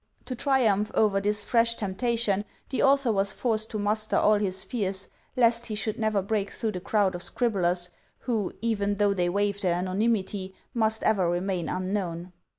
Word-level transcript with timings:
To 0.25 0.33
triumph 0.35 0.89
over 0.95 1.21
this 1.21 1.43
fresh 1.43 1.75
temptation, 1.75 2.43
the 2.69 2.81
author 2.81 3.11
was 3.11 3.33
forced 3.33 3.69
to 3.69 3.77
muster 3.77 4.15
all 4.15 4.39
his 4.39 4.63
fears 4.63 5.09
lest 5.37 5.67
he 5.67 5.75
should 5.75 5.99
never 5.99 6.23
break 6.23 6.49
through 6.49 6.71
the 6.71 6.79
crowd 6.79 7.13
of 7.13 7.21
scribblers 7.21 7.91
who, 8.21 8.51
even 8.61 8.95
though 8.95 9.13
they 9.13 9.29
waive 9.29 9.61
their 9.61 9.75
anonymity, 9.75 10.55
must 10.73 11.03
ever 11.03 11.29
remain 11.29 11.69
unknown. 11.69 12.33